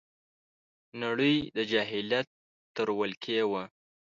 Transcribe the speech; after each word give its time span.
نړۍ 1.03 1.35
د 1.57 1.59
جاهلیت 1.71 2.27
تر 2.75 2.87
ولکې 2.99 3.39
وه 3.51 3.63